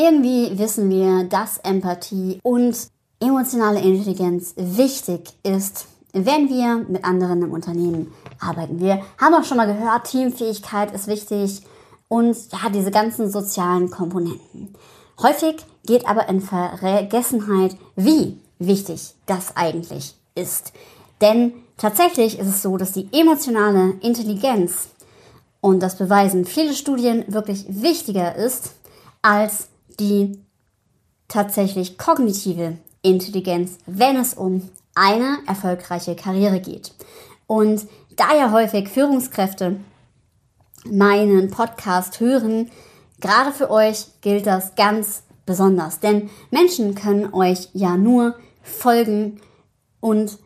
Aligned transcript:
Irgendwie 0.00 0.58
wissen 0.58 0.88
wir, 0.88 1.24
dass 1.24 1.58
Empathie 1.58 2.40
und 2.42 2.74
emotionale 3.20 3.80
Intelligenz 3.80 4.54
wichtig 4.56 5.34
ist, 5.42 5.88
wenn 6.14 6.48
wir 6.48 6.86
mit 6.88 7.04
anderen 7.04 7.42
im 7.42 7.52
Unternehmen 7.52 8.10
arbeiten. 8.38 8.80
Wir 8.80 9.02
haben 9.20 9.34
auch 9.34 9.44
schon 9.44 9.58
mal 9.58 9.66
gehört, 9.66 10.10
Teamfähigkeit 10.10 10.92
ist 10.92 11.06
wichtig 11.06 11.60
und 12.08 12.34
ja, 12.50 12.70
diese 12.72 12.90
ganzen 12.90 13.30
sozialen 13.30 13.90
Komponenten. 13.90 14.74
Häufig 15.20 15.56
geht 15.84 16.08
aber 16.08 16.30
in 16.30 16.40
Vergessenheit, 16.40 17.76
wie 17.94 18.38
wichtig 18.58 19.12
das 19.26 19.54
eigentlich 19.54 20.14
ist. 20.34 20.72
Denn 21.20 21.52
tatsächlich 21.76 22.38
ist 22.38 22.48
es 22.48 22.62
so, 22.62 22.78
dass 22.78 22.92
die 22.92 23.10
emotionale 23.12 23.96
Intelligenz, 24.00 24.88
und 25.60 25.82
das 25.82 25.98
beweisen 25.98 26.46
viele 26.46 26.72
Studien, 26.72 27.22
wirklich 27.28 27.66
wichtiger 27.68 28.34
ist 28.34 28.70
als 29.20 29.69
die 30.00 30.38
tatsächlich 31.28 31.96
kognitive 31.98 32.78
Intelligenz, 33.02 33.78
wenn 33.86 34.16
es 34.16 34.34
um 34.34 34.68
eine 34.94 35.38
erfolgreiche 35.46 36.16
Karriere 36.16 36.60
geht. 36.60 36.92
Und 37.46 37.86
da 38.16 38.34
ja 38.34 38.50
häufig 38.50 38.88
Führungskräfte 38.88 39.80
meinen 40.84 41.50
Podcast 41.50 42.20
hören, 42.20 42.70
gerade 43.20 43.52
für 43.52 43.70
euch 43.70 44.06
gilt 44.20 44.46
das 44.46 44.74
ganz 44.74 45.22
besonders. 45.46 46.00
Denn 46.00 46.30
Menschen 46.50 46.94
können 46.94 47.32
euch 47.32 47.68
ja 47.72 47.96
nur 47.96 48.34
folgen 48.62 49.40
und 50.00 50.38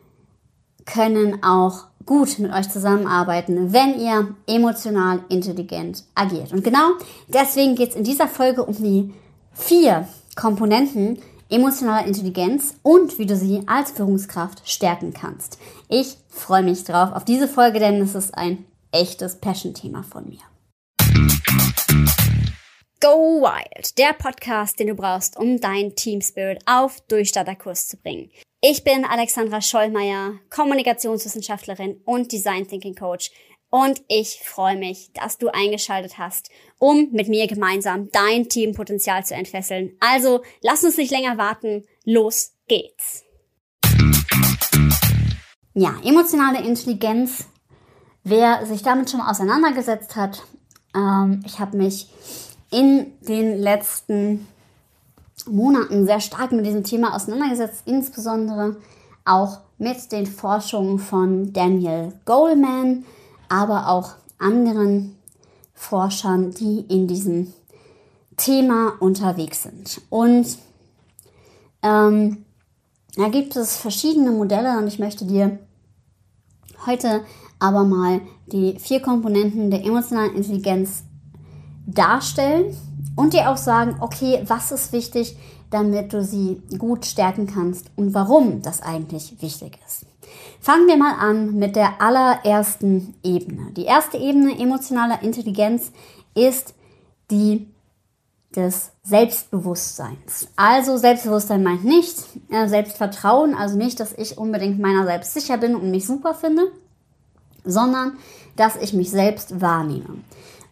können 0.85 1.43
auch 1.43 1.85
gut 2.05 2.37
mit 2.39 2.53
euch 2.53 2.69
zusammenarbeiten, 2.69 3.73
wenn 3.73 3.99
ihr 3.99 4.35
emotional 4.47 5.21
intelligent 5.29 6.03
agiert. 6.13 6.53
Und 6.53 6.63
genau 6.63 6.91
deswegen 7.27 7.75
geht 7.75 7.91
es 7.91 7.95
in 7.95 8.03
dieser 8.03 8.27
Folge 8.27 8.63
um 8.63 8.75
die 8.75 9.13
vier 9.55 10.07
Komponenten 10.35 11.21
emotionaler 11.49 12.05
Intelligenz 12.05 12.75
und 12.83 13.17
wie 13.17 13.25
du 13.25 13.35
sie 13.35 13.61
als 13.67 13.91
Führungskraft 13.91 14.67
stärken 14.69 15.13
kannst. 15.13 15.57
Ich 15.89 16.17
freue 16.27 16.63
mich 16.63 16.83
drauf 16.83 17.13
auf 17.13 17.23
diese 17.23 17.47
Folge, 17.47 17.79
denn 17.79 18.01
es 18.01 18.15
ist 18.15 18.35
ein 18.35 18.65
echtes 18.91 19.39
Passion-Thema 19.39 20.03
von 20.03 20.27
mir. 20.27 20.39
Go 23.01 23.41
Wild, 23.41 23.97
der 23.99 24.13
Podcast, 24.13 24.79
den 24.79 24.87
du 24.87 24.95
brauchst, 24.95 25.37
um 25.37 25.59
dein 25.59 25.95
Team 25.95 26.21
Spirit 26.21 26.63
auf 26.65 27.01
Durchstarterkurs 27.01 27.87
zu 27.87 27.97
bringen. 27.97 28.31
Ich 28.61 28.83
bin 28.83 29.05
Alexandra 29.05 29.61
Schollmeier, 29.61 30.39
Kommunikationswissenschaftlerin 30.49 32.01
und 32.05 32.31
Design 32.31 32.67
Thinking 32.67 32.95
Coach 32.95 33.29
und 33.75 34.01
ich 34.07 34.39
freue 34.41 34.77
mich, 34.77 35.11
dass 35.11 35.37
du 35.37 35.49
eingeschaltet 35.49 36.17
hast, 36.17 36.49
um 36.79 37.09
mit 37.11 37.27
mir 37.27 37.45
gemeinsam 37.45 38.09
dein 38.09 38.47
Teampotenzial 38.47 39.25
zu 39.25 39.35
entfesseln. 39.35 39.91
Also 39.99 40.43
lass 40.61 40.85
uns 40.85 40.95
nicht 40.95 41.11
länger 41.11 41.37
warten, 41.37 41.83
los 42.05 42.53
geht's. 42.69 43.25
Ja, 45.73 45.93
emotionale 46.05 46.65
Intelligenz. 46.65 47.47
Wer 48.23 48.65
sich 48.65 48.81
damit 48.81 49.09
schon 49.09 49.19
auseinandergesetzt 49.19 50.15
hat, 50.15 50.41
ähm, 50.95 51.43
ich 51.45 51.59
habe 51.59 51.75
mich 51.75 52.07
in 52.71 53.11
den 53.27 53.57
letzten 53.57 54.47
Monaten 55.47 56.05
sehr 56.05 56.21
stark 56.21 56.53
mit 56.53 56.65
diesem 56.65 56.85
Thema 56.85 57.13
auseinandergesetzt, 57.13 57.83
insbesondere 57.83 58.77
auch 59.25 59.57
mit 59.77 60.13
den 60.13 60.27
Forschungen 60.27 60.97
von 60.97 61.51
Daniel 61.51 62.13
Goleman, 62.23 63.03
aber 63.49 63.89
auch 63.89 64.13
anderen 64.37 65.17
Forschern, 65.73 66.51
die 66.51 66.79
in 66.81 67.07
diesem 67.07 67.53
Thema 68.37 68.93
unterwegs 68.99 69.63
sind. 69.63 70.01
Und 70.09 70.57
ähm, 71.81 72.45
da 73.15 73.29
gibt 73.29 73.55
es 73.55 73.77
verschiedene 73.77 74.31
Modelle 74.31 74.77
und 74.77 74.87
ich 74.87 74.99
möchte 74.99 75.25
dir 75.25 75.59
heute 76.85 77.21
aber 77.59 77.83
mal 77.83 78.21
die 78.47 78.77
vier 78.79 79.01
Komponenten 79.01 79.71
der 79.71 79.83
emotionalen 79.85 80.35
Intelligenz 80.35 81.03
darstellen 81.85 82.75
und 83.15 83.33
dir 83.33 83.49
auch 83.49 83.57
sagen, 83.57 83.95
okay, 84.01 84.43
was 84.45 84.71
ist 84.71 84.91
wichtig, 84.91 85.37
damit 85.69 86.13
du 86.13 86.23
sie 86.23 86.61
gut 86.77 87.05
stärken 87.05 87.47
kannst 87.47 87.89
und 87.95 88.13
warum 88.13 88.61
das 88.61 88.81
eigentlich 88.81 89.41
wichtig 89.41 89.79
ist. 89.85 90.05
Fangen 90.59 90.87
wir 90.87 90.97
mal 90.97 91.15
an 91.19 91.55
mit 91.55 91.75
der 91.75 92.01
allerersten 92.01 93.15
Ebene. 93.23 93.71
Die 93.71 93.85
erste 93.85 94.17
Ebene 94.17 94.57
emotionaler 94.59 95.21
Intelligenz 95.21 95.91
ist 96.33 96.73
die 97.31 97.67
des 98.55 98.91
Selbstbewusstseins. 99.03 100.47
Also 100.55 100.97
Selbstbewusstsein 100.97 101.63
meint 101.63 101.83
nicht 101.83 102.15
äh, 102.49 102.67
Selbstvertrauen, 102.67 103.53
also 103.53 103.77
nicht, 103.77 103.99
dass 103.99 104.13
ich 104.13 104.37
unbedingt 104.37 104.79
meiner 104.79 105.05
selbst 105.05 105.33
sicher 105.33 105.57
bin 105.57 105.75
und 105.75 105.91
mich 105.91 106.05
super 106.07 106.33
finde, 106.33 106.71
sondern 107.63 108.13
dass 108.55 108.75
ich 108.77 108.93
mich 108.93 109.11
selbst 109.11 109.59
wahrnehme. 109.61 110.19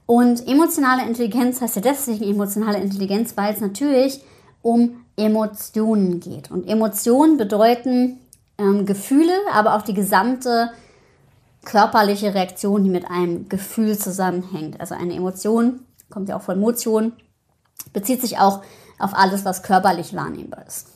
Und 0.05 0.47
emotionale 0.47 1.05
Intelligenz 1.05 1.61
heißt 1.61 1.77
ja 1.77 1.81
deswegen 1.81 2.23
emotionale 2.23 2.79
Intelligenz, 2.79 3.35
weil 3.35 3.53
es 3.53 3.61
natürlich 3.61 4.21
um 4.61 5.03
Emotionen 5.15 6.19
geht. 6.19 6.51
Und 6.51 6.67
Emotionen 6.67 7.37
bedeuten 7.37 8.19
ähm, 8.63 8.85
Gefühle, 8.85 9.33
aber 9.53 9.75
auch 9.75 9.81
die 9.81 9.93
gesamte 9.93 10.71
körperliche 11.63 12.33
Reaktion, 12.33 12.83
die 12.83 12.89
mit 12.89 13.09
einem 13.09 13.49
Gefühl 13.49 13.97
zusammenhängt. 13.97 14.79
Also 14.79 14.95
eine 14.95 15.15
Emotion, 15.15 15.81
kommt 16.09 16.29
ja 16.29 16.37
auch 16.37 16.41
von 16.41 16.59
Motion, 16.59 17.13
bezieht 17.93 18.21
sich 18.21 18.37
auch 18.37 18.61
auf 18.99 19.13
alles, 19.13 19.45
was 19.45 19.63
körperlich 19.63 20.15
wahrnehmbar 20.15 20.65
ist. 20.67 20.87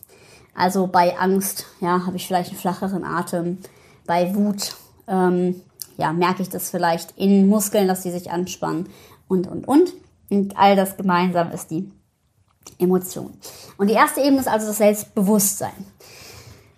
Also 0.56 0.88
bei 0.88 1.18
Angst, 1.20 1.66
ja, 1.82 2.06
habe 2.06 2.18
ich 2.18 2.26
vielleicht 2.26 2.50
einen 2.50 2.60
flacheren 2.60 3.04
Atem. 3.04 3.60
Bei 4.06 4.34
Wut, 4.34 4.76
ähm, 5.08 5.62
ja, 5.98 6.14
merke 6.14 6.42
ich 6.42 6.50
das 6.50 6.70
vielleicht 6.70 7.18
in 7.18 7.48
Muskeln, 7.48 7.88
dass 7.88 8.02
die 8.02 8.12
sich 8.12 8.32
anspannen 8.32 8.90
und, 9.28 9.48
und, 9.48 9.68
und. 9.68 9.94
Und 10.30 10.58
all 10.58 10.76
das 10.76 10.98
gemeinsam 10.98 11.52
ist 11.52 11.72
die 11.72 11.92
Emotion. 12.80 13.34
Und 13.78 13.88
die 13.88 13.94
erste 13.94 14.22
Ebene 14.22 14.40
ist 14.40 14.48
also 14.48 14.68
das 14.68 14.78
Selbstbewusstsein. 14.78 15.86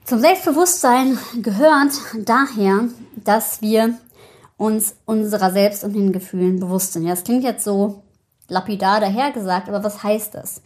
Zum 0.10 0.22
Selbstbewusstsein 0.22 1.20
gehört 1.44 1.92
daher, 2.26 2.86
dass 3.16 3.62
wir 3.62 3.94
uns 4.58 4.96
unserer 5.06 5.52
selbst 5.52 5.84
und 5.84 5.94
den 5.94 6.12
Gefühlen 6.12 6.60
bewusst 6.60 6.94
sind. 6.94 7.04
Ja, 7.04 7.12
das 7.12 7.24
klingt 7.24 7.44
jetzt 7.44 7.64
so 7.64 8.02
lapidar 8.48 9.02
dahergesagt, 9.02 9.70
aber 9.70 9.84
was 9.84 10.02
heißt 10.02 10.34
das? 10.34 10.64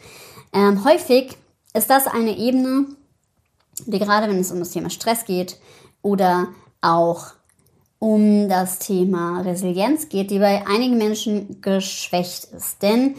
Ähm, 0.54 0.86
häufig 0.86 1.36
ist 1.74 1.90
das 1.90 2.08
eine 2.08 2.38
Ebene, 2.38 2.86
die 3.86 4.00
gerade 4.00 4.30
wenn 4.30 4.40
es 4.40 4.50
um 4.50 4.60
das 4.60 4.72
Thema 4.72 4.90
Stress 4.90 5.26
geht 5.26 5.60
oder 6.02 6.48
auch 6.80 7.34
um 8.00 8.48
das 8.48 8.80
Thema 8.80 9.42
Resilienz 9.42 10.08
geht, 10.08 10.32
die 10.32 10.40
bei 10.40 10.66
einigen 10.68 10.98
Menschen 10.98 11.62
geschwächt 11.62 12.46
ist. 12.46 12.82
Denn 12.82 13.16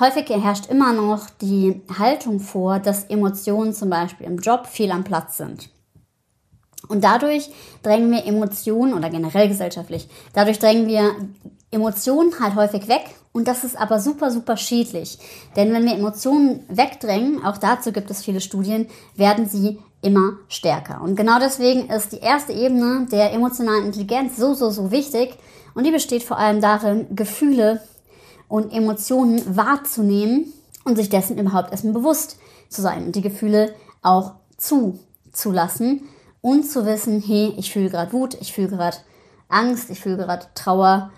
häufig 0.00 0.28
herrscht 0.28 0.66
immer 0.66 0.92
noch 0.92 1.28
die 1.40 1.82
Haltung 1.98 2.40
vor, 2.40 2.78
dass 2.78 3.04
Emotionen 3.04 3.72
zum 3.72 3.90
Beispiel 3.90 4.26
im 4.26 4.38
Job 4.38 4.66
viel 4.66 4.90
am 4.90 5.04
Platz 5.04 5.36
sind. 5.36 5.68
Und 6.88 7.02
dadurch 7.02 7.50
drängen 7.82 8.10
wir 8.10 8.26
Emotionen 8.26 8.94
oder 8.94 9.08
generell 9.08 9.48
gesellschaftlich, 9.48 10.08
dadurch 10.34 10.58
drängen 10.58 10.86
wir 10.86 11.14
Emotionen 11.70 12.32
halt 12.38 12.54
häufig 12.54 12.88
weg 12.88 13.02
und 13.32 13.48
das 13.48 13.64
ist 13.64 13.76
aber 13.76 13.98
super, 13.98 14.30
super 14.30 14.56
schädlich. 14.56 15.18
Denn 15.56 15.72
wenn 15.72 15.84
wir 15.84 15.94
Emotionen 15.94 16.60
wegdrängen, 16.68 17.44
auch 17.44 17.58
dazu 17.58 17.90
gibt 17.90 18.10
es 18.10 18.22
viele 18.22 18.40
Studien, 18.40 18.86
werden 19.16 19.48
sie 19.48 19.80
immer 20.02 20.34
stärker. 20.48 21.00
Und 21.02 21.16
genau 21.16 21.40
deswegen 21.40 21.88
ist 21.90 22.12
die 22.12 22.18
erste 22.18 22.52
Ebene 22.52 23.06
der 23.10 23.32
emotionalen 23.32 23.86
Intelligenz 23.86 24.36
so, 24.36 24.54
so, 24.54 24.70
so 24.70 24.90
wichtig. 24.92 25.34
Und 25.74 25.84
die 25.84 25.90
besteht 25.90 26.22
vor 26.22 26.38
allem 26.38 26.60
darin, 26.60 27.06
Gefühle 27.16 27.80
und 28.48 28.72
Emotionen 28.72 29.56
wahrzunehmen 29.56 30.52
und 30.84 30.96
sich 30.96 31.08
dessen 31.08 31.38
überhaupt 31.38 31.70
erstmal 31.70 31.94
bewusst 31.94 32.38
zu 32.68 32.82
sein 32.82 33.06
und 33.06 33.16
die 33.16 33.22
Gefühle 33.22 33.74
auch 34.02 34.34
zuzulassen 34.56 36.02
und 36.40 36.70
zu 36.70 36.84
wissen, 36.84 37.22
hey, 37.22 37.54
ich 37.56 37.72
fühle 37.72 37.90
gerade 37.90 38.12
Wut, 38.12 38.36
ich 38.40 38.52
fühle 38.52 38.68
gerade 38.68 38.98
Angst, 39.48 39.90
ich 39.90 40.00
fühle 40.00 40.18
gerade 40.18 40.46
Trauer, 40.54 41.10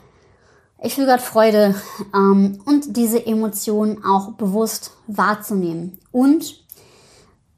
ich 0.82 0.94
fühle 0.94 1.08
gerade 1.08 1.22
Freude 1.22 1.74
ähm, 2.14 2.60
und 2.64 2.96
diese 2.96 3.24
Emotionen 3.26 4.04
auch 4.04 4.32
bewusst 4.32 4.92
wahrzunehmen 5.06 5.98
und 6.12 6.62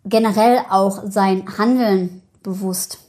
generell 0.04 0.60
auch 0.70 1.02
sein 1.06 1.58
Handeln 1.58 2.22
bewusst 2.42 3.00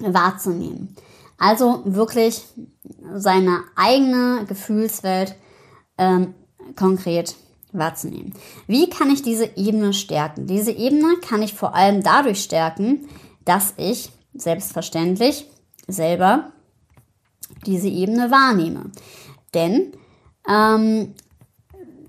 wahrzunehmen. 0.00 0.96
Also 1.38 1.82
wirklich 1.84 2.44
seine 3.14 3.60
eigene 3.76 4.44
Gefühlswelt 4.46 5.36
ähm, 5.98 6.34
konkret 6.76 7.36
wahrzunehmen. 7.72 8.32
Wie 8.66 8.88
kann 8.88 9.10
ich 9.10 9.22
diese 9.22 9.56
Ebene 9.56 9.92
stärken? 9.92 10.46
Diese 10.46 10.72
Ebene 10.72 11.16
kann 11.20 11.42
ich 11.42 11.54
vor 11.54 11.74
allem 11.74 12.02
dadurch 12.02 12.42
stärken, 12.42 13.08
dass 13.44 13.74
ich 13.76 14.10
selbstverständlich 14.32 15.46
selber 15.86 16.52
diese 17.66 17.88
Ebene 17.88 18.30
wahrnehme. 18.30 18.90
Denn 19.52 19.92
ähm, 20.48 21.14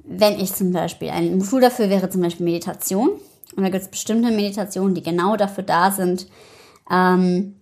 wenn 0.03 0.39
ich 0.39 0.53
zum 0.53 0.71
Beispiel, 0.71 1.09
ein 1.09 1.41
Tool 1.41 1.61
dafür 1.61 1.89
wäre 1.89 2.09
zum 2.09 2.21
Beispiel 2.21 2.45
Meditation. 2.45 3.09
Und 3.55 3.63
da 3.63 3.69
gibt 3.69 3.83
es 3.83 3.89
bestimmte 3.89 4.31
Meditationen, 4.31 4.95
die 4.95 5.03
genau 5.03 5.35
dafür 5.35 5.63
da 5.63 5.91
sind, 5.91 6.27
ähm, 6.91 7.55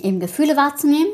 eben 0.00 0.20
Gefühle 0.20 0.56
wahrzunehmen 0.56 1.12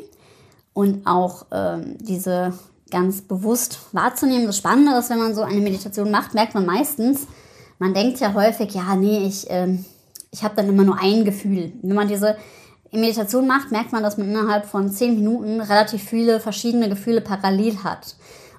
und 0.73 1.07
auch 1.07 1.47
ähm, 1.53 1.97
diese 1.99 2.59
ganz 2.91 3.23
bewusst 3.23 3.81
wahrzunehmen. 3.93 4.47
Das 4.47 4.59
Spannende 4.59 4.97
ist, 4.99 5.11
wenn 5.11 5.19
man 5.19 5.35
so 5.35 5.43
eine 5.43 5.61
Meditation 5.61 6.11
macht, 6.11 6.35
merkt 6.35 6.55
man 6.55 6.67
meistens, 6.67 7.27
man 7.79 7.95
denkt 7.95 8.21
ja 8.21 8.35
häufig, 8.35 8.75
ja, 8.75 8.95
nee, 8.95 9.27
ich, 9.27 9.47
ähm, 9.49 9.85
ich 10.31 10.45
habe 10.45 10.55
dann 10.57 10.69
immer 10.69 10.85
nur 10.85 10.99
ein 11.01 11.25
Gefühl. 11.25 11.73
Wenn 11.83 11.97
man 11.97 12.09
diese 12.09 12.37
Meditation 12.93 13.47
macht, 13.47 13.71
merkt 13.71 13.93
man, 13.93 14.03
dass 14.03 14.19
man 14.19 14.29
innerhalb 14.29 14.67
von 14.67 14.91
zehn 14.91 15.15
Minuten 15.15 15.61
relativ 15.61 16.03
viele 16.03 16.41
verschiedene 16.41 16.89
Gefühle 16.89 17.21
parallel 17.21 17.83
hat. 17.85 18.17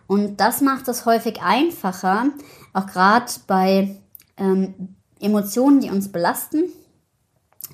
Und 0.08 0.40
das 0.40 0.62
macht 0.62 0.88
es 0.88 1.06
häufig 1.06 1.42
einfacher, 1.42 2.26
auch 2.74 2.88
gerade 2.88 3.32
bei 3.48 3.96
ähm, 4.38 4.96
Emotionen, 5.20 5.82
die 5.82 5.90
uns 5.90 6.12
belasten, 6.12 6.64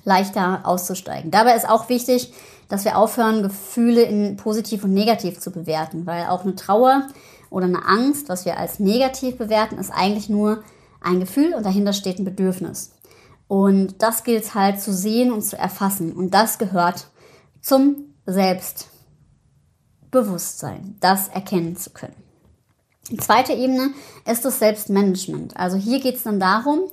leichter 0.04 0.60
auszusteigen. 0.64 1.30
Dabei 1.30 1.54
ist 1.54 1.68
auch 1.68 1.88
wichtig, 1.88 2.32
dass 2.68 2.84
wir 2.84 2.98
aufhören, 2.98 3.42
Gefühle 3.42 4.02
in 4.02 4.36
positiv 4.36 4.84
und 4.84 4.92
negativ 4.92 5.40
zu 5.40 5.50
bewerten, 5.50 6.04
weil 6.06 6.26
auch 6.26 6.44
eine 6.44 6.54
Trauer 6.54 7.08
oder 7.50 7.66
eine 7.66 7.84
Angst, 7.86 8.28
was 8.28 8.44
wir 8.44 8.58
als 8.58 8.78
negativ 8.78 9.38
bewerten, 9.38 9.78
ist 9.78 9.90
eigentlich 9.90 10.28
nur 10.28 10.62
ein 11.00 11.18
Gefühl 11.20 11.54
und 11.54 11.64
dahinter 11.64 11.92
steht 11.92 12.18
ein 12.18 12.24
Bedürfnis. 12.24 12.90
Und 13.46 14.02
das 14.02 14.24
gilt 14.24 14.42
es 14.44 14.54
halt 14.54 14.80
zu 14.80 14.92
sehen 14.92 15.30
und 15.32 15.42
zu 15.42 15.56
erfassen. 15.56 16.12
Und 16.12 16.34
das 16.34 16.58
gehört 16.58 17.06
zum 17.62 18.14
Selbstbewusstsein, 18.26 20.96
das 21.00 21.28
erkennen 21.28 21.76
zu 21.76 21.90
können. 21.90 22.16
Die 23.10 23.16
zweite 23.16 23.54
Ebene 23.54 23.92
ist 24.30 24.44
das 24.44 24.58
Selbstmanagement. 24.58 25.56
Also 25.56 25.78
hier 25.78 26.00
geht 26.00 26.16
es 26.16 26.24
dann 26.24 26.38
darum, 26.38 26.90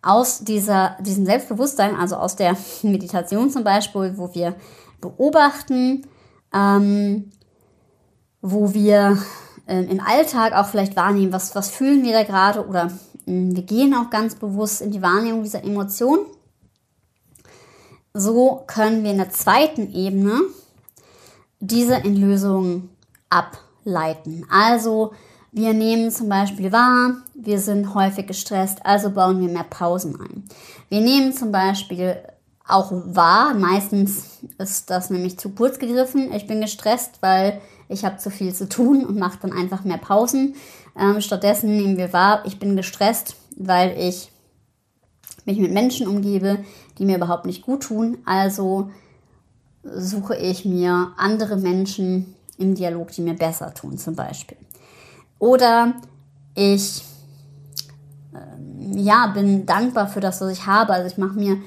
aus 0.00 0.44
dieser, 0.44 0.96
diesem 1.00 1.26
Selbstbewusstsein, 1.26 1.96
also 1.96 2.14
aus 2.16 2.36
der 2.36 2.56
Meditation 2.82 3.50
zum 3.50 3.64
Beispiel, 3.64 4.16
wo 4.16 4.32
wir 4.32 4.54
beobachten, 5.00 6.06
ähm, 6.52 7.30
wo 8.42 8.74
wir 8.74 9.18
äh, 9.66 9.82
im 9.84 10.00
Alltag 10.00 10.52
auch 10.52 10.66
vielleicht 10.66 10.96
wahrnehmen, 10.96 11.32
was, 11.32 11.54
was 11.54 11.70
fühlen 11.70 12.04
wir 12.04 12.12
da 12.12 12.22
gerade 12.22 12.66
oder 12.66 12.86
äh, 13.26 13.32
wir 13.54 13.62
gehen 13.62 13.94
auch 13.94 14.10
ganz 14.10 14.34
bewusst 14.36 14.80
in 14.80 14.90
die 14.90 15.02
Wahrnehmung 15.02 15.42
dieser 15.42 15.64
Emotion. 15.64 16.20
So 18.14 18.64
können 18.66 19.04
wir 19.04 19.10
in 19.10 19.18
der 19.18 19.30
zweiten 19.30 19.92
Ebene 19.92 20.40
diese 21.60 21.96
in 21.96 22.16
Lösungen 22.16 22.90
ableiten. 23.28 24.46
Also 24.50 25.12
wir 25.52 25.74
nehmen 25.74 26.10
zum 26.10 26.28
Beispiel 26.28 26.72
wahr, 26.72 27.16
wir 27.34 27.58
sind 27.58 27.94
häufig 27.94 28.26
gestresst, 28.26 28.84
also 28.84 29.10
bauen 29.10 29.40
wir 29.40 29.48
mehr 29.48 29.64
Pausen 29.64 30.18
ein. 30.20 30.44
Wir 30.88 31.00
nehmen 31.00 31.32
zum 31.32 31.52
Beispiel 31.52 32.16
auch 32.66 32.90
wahr. 32.92 33.54
Meistens 33.54 34.35
ist 34.58 34.90
das 34.90 35.10
nämlich 35.10 35.38
zu 35.38 35.50
kurz 35.50 35.78
gegriffen. 35.78 36.32
Ich 36.32 36.46
bin 36.46 36.60
gestresst, 36.60 37.18
weil 37.20 37.60
ich 37.88 38.04
habe 38.04 38.18
zu 38.18 38.30
viel 38.30 38.54
zu 38.54 38.68
tun 38.68 39.04
und 39.04 39.18
mache 39.18 39.38
dann 39.42 39.52
einfach 39.52 39.84
mehr 39.84 39.98
Pausen. 39.98 40.54
Ähm, 40.98 41.20
stattdessen 41.20 41.76
nehmen 41.76 41.96
wir 41.96 42.12
wahr, 42.12 42.42
ich 42.46 42.58
bin 42.58 42.76
gestresst, 42.76 43.36
weil 43.56 43.96
ich 43.98 44.30
mich 45.44 45.58
mit 45.58 45.72
Menschen 45.72 46.08
umgebe, 46.08 46.58
die 46.98 47.04
mir 47.04 47.16
überhaupt 47.16 47.46
nicht 47.46 47.62
gut 47.62 47.84
tun. 47.84 48.18
Also 48.24 48.90
suche 49.82 50.36
ich 50.36 50.64
mir 50.64 51.12
andere 51.16 51.56
Menschen 51.56 52.34
im 52.58 52.74
Dialog, 52.74 53.12
die 53.12 53.22
mir 53.22 53.34
besser 53.34 53.72
tun, 53.74 53.98
zum 53.98 54.16
Beispiel. 54.16 54.56
Oder 55.38 55.94
ich 56.54 57.04
ähm, 58.34 58.98
ja, 58.98 59.28
bin 59.28 59.66
dankbar 59.66 60.08
für 60.08 60.20
das, 60.20 60.40
was 60.40 60.52
ich 60.52 60.66
habe. 60.66 60.92
Also 60.92 61.06
ich 61.06 61.18
mache 61.18 61.38
mir 61.38 61.58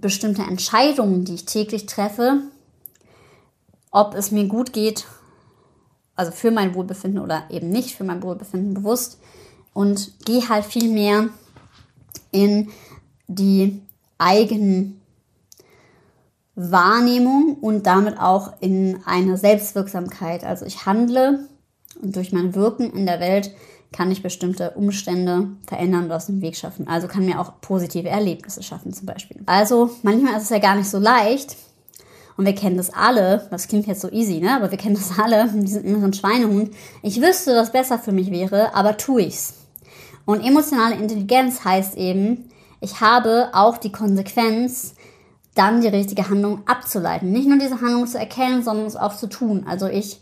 bestimmte 0.00 0.42
Entscheidungen, 0.42 1.24
die 1.24 1.34
ich 1.34 1.44
täglich 1.44 1.86
treffe, 1.86 2.42
ob 3.90 4.14
es 4.14 4.30
mir 4.30 4.46
gut 4.46 4.72
geht, 4.72 5.06
also 6.14 6.32
für 6.32 6.50
mein 6.50 6.74
Wohlbefinden 6.74 7.20
oder 7.20 7.44
eben 7.50 7.70
nicht 7.70 7.94
für 7.94 8.04
mein 8.04 8.22
Wohlbefinden 8.22 8.74
bewusst 8.74 9.18
und 9.72 10.12
gehe 10.24 10.48
halt 10.48 10.64
viel 10.64 10.90
mehr 10.90 11.28
in 12.30 12.70
die 13.28 13.80
eigenen 14.18 15.00
Wahrnehmung 16.54 17.56
und 17.60 17.86
damit 17.86 18.18
auch 18.18 18.60
in 18.60 19.00
eine 19.04 19.36
Selbstwirksamkeit. 19.36 20.42
Also 20.42 20.66
ich 20.66 20.86
handle 20.86 21.48
und 22.02 22.16
durch 22.16 22.32
mein 22.32 22.54
Wirken 22.54 22.92
in 22.92 23.06
der 23.06 23.20
Welt 23.20 23.52
kann 23.92 24.10
ich 24.10 24.22
bestimmte 24.22 24.72
Umstände 24.72 25.48
verändern 25.66 26.04
und 26.04 26.12
aus 26.12 26.26
dem 26.26 26.42
Weg 26.42 26.56
schaffen. 26.56 26.86
Also 26.88 27.08
kann 27.08 27.24
mir 27.24 27.40
auch 27.40 27.60
positive 27.60 28.08
Erlebnisse 28.08 28.62
schaffen 28.62 28.92
zum 28.92 29.06
Beispiel. 29.06 29.40
Also 29.46 29.90
manchmal 30.02 30.36
ist 30.36 30.44
es 30.44 30.50
ja 30.50 30.58
gar 30.58 30.76
nicht 30.76 30.90
so 30.90 30.98
leicht. 30.98 31.56
Und 32.36 32.44
wir 32.46 32.54
kennen 32.54 32.76
das 32.76 32.90
alle, 32.90 33.48
das 33.50 33.66
klingt 33.66 33.88
jetzt 33.88 34.00
so 34.00 34.08
easy, 34.12 34.38
ne? 34.38 34.54
Aber 34.54 34.70
wir 34.70 34.78
kennen 34.78 34.94
das 34.94 35.18
alle, 35.18 35.48
diesen 35.54 35.82
inneren 35.84 36.12
Schweinehund. 36.12 36.72
Ich 37.02 37.20
wüsste, 37.20 37.56
was 37.56 37.72
besser 37.72 37.98
für 37.98 38.12
mich 38.12 38.30
wäre, 38.30 38.74
aber 38.74 38.96
tue 38.96 39.22
ich's. 39.22 39.54
Und 40.24 40.44
emotionale 40.44 40.94
Intelligenz 40.94 41.64
heißt 41.64 41.96
eben, 41.96 42.50
ich 42.80 43.00
habe 43.00 43.48
auch 43.54 43.76
die 43.78 43.90
Konsequenz, 43.90 44.94
dann 45.56 45.80
die 45.80 45.88
richtige 45.88 46.28
Handlung 46.28 46.60
abzuleiten. 46.66 47.32
Nicht 47.32 47.48
nur 47.48 47.58
diese 47.58 47.80
Handlung 47.80 48.06
zu 48.06 48.18
erkennen, 48.18 48.62
sondern 48.62 48.86
es 48.86 48.94
auch 48.94 49.16
zu 49.16 49.26
tun. 49.26 49.64
Also 49.68 49.88
ich 49.88 50.20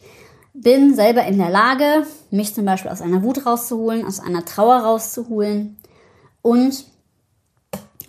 bin 0.61 0.95
selber 0.95 1.25
in 1.25 1.39
der 1.39 1.51
Lage, 1.51 2.07
mich 2.31 2.55
zum 2.55 2.65
Beispiel 2.65 2.91
aus 2.91 3.03
einer 3.03 3.23
Wut 3.23 3.45
rauszuholen, 3.45 4.07
aus 4.07 4.21
einer 4.21 4.45
Trauer 4.45 4.77
rauszuholen 4.79 5.77
und 6.43 6.85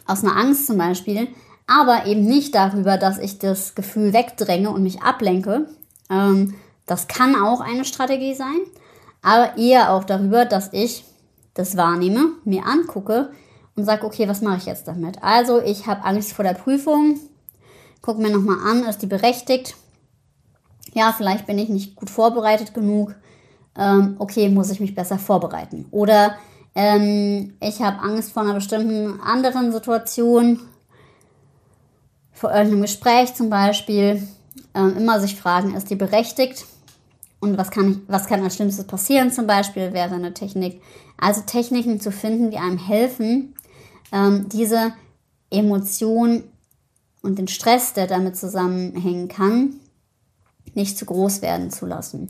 aus 0.05 0.23
einer 0.23 0.37
Angst 0.37 0.67
zum 0.67 0.77
Beispiel, 0.77 1.27
aber 1.67 2.05
eben 2.05 2.23
nicht 2.23 2.55
darüber, 2.55 2.97
dass 2.97 3.17
ich 3.17 3.39
das 3.39 3.75
Gefühl 3.75 4.13
wegdränge 4.13 4.69
und 4.69 4.83
mich 4.83 5.01
ablenke. 5.01 5.67
Ähm, 6.09 6.55
das 6.85 7.09
kann 7.09 7.35
auch 7.35 7.59
eine 7.59 7.83
Strategie 7.83 8.33
sein, 8.33 8.59
aber 9.21 9.57
eher 9.57 9.91
auch 9.91 10.05
darüber, 10.05 10.45
dass 10.45 10.71
ich 10.71 11.03
das 11.53 11.75
wahrnehme, 11.75 12.31
mir 12.45 12.65
angucke 12.65 13.31
und 13.75 13.83
sage, 13.83 14.05
okay, 14.05 14.29
was 14.29 14.41
mache 14.41 14.57
ich 14.57 14.65
jetzt 14.65 14.87
damit? 14.87 15.21
Also 15.21 15.61
ich 15.61 15.85
habe 15.85 16.05
Angst 16.05 16.31
vor 16.31 16.43
der 16.43 16.53
Prüfung, 16.53 17.19
gucke 18.01 18.21
mir 18.21 18.29
nochmal 18.29 18.59
an, 18.65 18.85
ist 18.85 19.01
die 19.01 19.07
berechtigt? 19.07 19.75
Ja, 20.93 21.13
vielleicht 21.15 21.45
bin 21.45 21.57
ich 21.57 21.69
nicht 21.69 21.95
gut 21.95 22.09
vorbereitet 22.09 22.73
genug. 22.73 23.15
Ähm, 23.77 24.15
okay, 24.19 24.49
muss 24.49 24.71
ich 24.71 24.79
mich 24.79 24.95
besser 24.95 25.19
vorbereiten. 25.19 25.85
Oder 25.91 26.35
ähm, 26.75 27.53
ich 27.59 27.81
habe 27.81 27.99
Angst 28.01 28.31
vor 28.31 28.43
einer 28.43 28.53
bestimmten 28.53 29.19
anderen 29.21 29.71
Situation, 29.71 30.59
vor 32.31 32.51
irgendeinem 32.51 32.81
Gespräch 32.81 33.33
zum 33.33 33.49
Beispiel. 33.49 34.27
Ähm, 34.73 34.97
immer 34.97 35.19
sich 35.19 35.35
fragen, 35.35 35.75
ist 35.75 35.89
die 35.89 35.95
berechtigt? 35.95 36.65
Und 37.39 37.57
was 37.57 37.69
kann, 37.69 37.91
ich, 37.91 37.97
was 38.07 38.27
kann 38.27 38.43
als 38.43 38.55
Schlimmstes 38.55 38.85
passieren 38.85 39.31
zum 39.31 39.47
Beispiel, 39.47 39.93
wäre 39.93 40.15
eine 40.15 40.33
Technik. 40.33 40.81
Also 41.17 41.41
Techniken 41.41 41.99
zu 41.99 42.11
finden, 42.11 42.51
die 42.51 42.57
einem 42.57 42.77
helfen, 42.77 43.55
ähm, 44.11 44.47
diese 44.49 44.93
Emotion 45.49 46.43
und 47.21 47.37
den 47.37 47.47
Stress, 47.47 47.93
der 47.93 48.07
damit 48.07 48.37
zusammenhängen 48.37 49.27
kann, 49.27 49.79
nicht 50.75 50.97
zu 50.97 51.05
groß 51.05 51.41
werden 51.41 51.71
zu 51.71 51.85
lassen. 51.85 52.29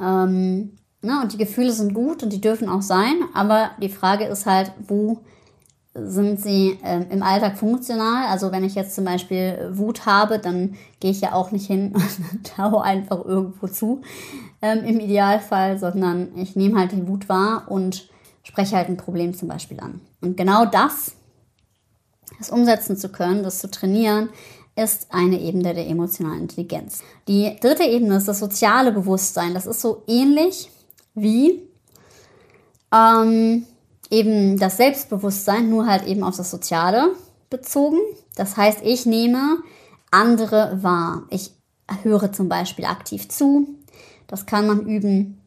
Ähm, 0.00 0.76
na, 1.02 1.16
ne, 1.16 1.22
und 1.22 1.32
die 1.32 1.38
Gefühle 1.38 1.72
sind 1.72 1.94
gut 1.94 2.22
und 2.22 2.32
die 2.32 2.40
dürfen 2.40 2.68
auch 2.68 2.82
sein, 2.82 3.14
aber 3.34 3.70
die 3.80 3.90
Frage 3.90 4.24
ist 4.24 4.46
halt, 4.46 4.72
wo 4.86 5.20
sind 5.94 6.40
sie 6.40 6.78
ähm, 6.82 7.06
im 7.10 7.22
Alltag 7.22 7.56
funktional? 7.56 8.26
Also 8.28 8.50
wenn 8.50 8.64
ich 8.64 8.74
jetzt 8.74 8.94
zum 8.94 9.04
Beispiel 9.04 9.70
Wut 9.72 10.06
habe, 10.06 10.40
dann 10.40 10.74
gehe 10.98 11.12
ich 11.12 11.20
ja 11.20 11.32
auch 11.32 11.52
nicht 11.52 11.66
hin 11.66 11.92
und 12.32 12.52
schaue 12.56 12.82
einfach 12.82 13.24
irgendwo 13.24 13.68
zu 13.68 14.02
ähm, 14.60 14.84
im 14.84 14.98
Idealfall, 14.98 15.78
sondern 15.78 16.36
ich 16.36 16.56
nehme 16.56 16.78
halt 16.78 16.92
die 16.92 17.06
Wut 17.06 17.28
wahr 17.28 17.66
und 17.68 18.08
spreche 18.42 18.76
halt 18.76 18.88
ein 18.88 18.96
Problem 18.96 19.34
zum 19.34 19.48
Beispiel 19.48 19.78
an. 19.80 20.00
Und 20.20 20.36
genau 20.36 20.64
das, 20.64 21.12
das 22.38 22.50
umsetzen 22.50 22.96
zu 22.96 23.10
können, 23.10 23.44
das 23.44 23.60
zu 23.60 23.70
trainieren, 23.70 24.30
ist 24.76 25.06
eine 25.10 25.40
Ebene 25.40 25.74
der 25.74 25.86
emotionalen 25.86 26.42
Intelligenz. 26.42 27.02
Die 27.28 27.56
dritte 27.60 27.84
Ebene 27.84 28.16
ist 28.16 28.28
das 28.28 28.40
soziale 28.40 28.92
Bewusstsein. 28.92 29.54
Das 29.54 29.66
ist 29.66 29.80
so 29.80 30.02
ähnlich 30.06 30.70
wie 31.14 31.62
ähm, 32.92 33.66
eben 34.10 34.58
das 34.58 34.76
Selbstbewusstsein, 34.76 35.70
nur 35.70 35.86
halt 35.86 36.06
eben 36.06 36.24
auf 36.24 36.36
das 36.36 36.50
Soziale 36.50 37.14
bezogen. 37.50 37.98
Das 38.34 38.56
heißt, 38.56 38.80
ich 38.82 39.06
nehme 39.06 39.58
andere 40.10 40.82
wahr. 40.82 41.24
Ich 41.30 41.52
höre 42.02 42.32
zum 42.32 42.48
Beispiel 42.48 42.84
aktiv 42.84 43.28
zu. 43.28 43.68
Das 44.26 44.46
kann 44.46 44.66
man 44.66 44.86
üben. 44.86 45.40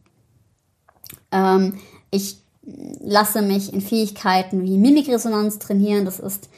Ähm, 1.32 1.78
ich 2.12 2.42
lasse 2.64 3.42
mich 3.42 3.74
in 3.74 3.82
Fähigkeiten 3.82 4.64
wie 4.64 4.78
Mimikresonanz 4.78 5.60
trainieren. 5.60 6.06
Das 6.06 6.20
ist 6.20 6.50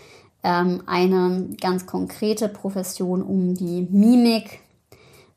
ähm, 0.44 0.84
eine 0.86 1.50
ganz 1.60 1.86
konkrete 1.86 2.50
Profession, 2.50 3.22
um 3.22 3.56
die 3.56 3.88
Mimik 3.90 4.60